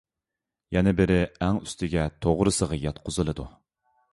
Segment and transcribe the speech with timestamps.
[0.77, 1.17] يەنە بىرى
[1.47, 3.47] ئەڭ ئۈستىگە توغرىسىغا ياتقۇزۇلىدۇ.